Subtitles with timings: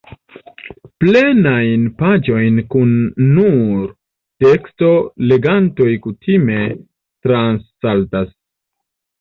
[1.03, 2.95] Plenajn paĝojn kun
[3.35, 3.85] nur
[4.45, 4.89] teksto
[5.33, 6.59] legantoj kutime
[7.29, 8.35] transsaltas.